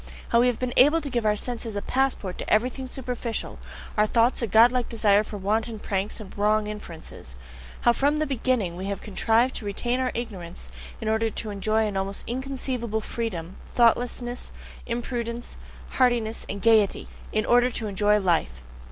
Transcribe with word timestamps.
how 0.29 0.39
we 0.39 0.47
have 0.47 0.57
been 0.57 0.73
able 0.77 0.99
to 0.99 1.11
give 1.11 1.27
our 1.27 1.35
senses 1.35 1.75
a 1.75 1.81
passport 1.83 2.35
to 2.39 2.49
everything 2.51 2.87
superficial, 2.87 3.59
our 3.95 4.07
thoughts 4.07 4.41
a 4.41 4.47
godlike 4.47 4.89
desire 4.89 5.23
for 5.23 5.37
wanton 5.37 5.77
pranks 5.77 6.19
and 6.19 6.35
wrong 6.35 6.65
inferences! 6.65 7.35
how 7.81 7.93
from 7.93 8.17
the 8.17 8.25
beginning, 8.25 8.75
we 8.75 8.85
have 8.87 8.99
contrived 8.99 9.53
to 9.53 9.63
retain 9.63 9.99
our 9.99 10.11
ignorance 10.15 10.69
in 10.99 11.07
order 11.07 11.29
to 11.29 11.51
enjoy 11.51 11.85
an 11.85 11.95
almost 11.95 12.23
inconceivable 12.25 12.99
freedom, 12.99 13.57
thoughtlessness, 13.75 14.51
imprudence, 14.87 15.57
heartiness, 15.89 16.47
and 16.49 16.63
gaiety 16.63 17.07
in 17.31 17.45
order 17.45 17.69
to 17.69 17.85
enjoy 17.85 18.17
life! 18.19 18.63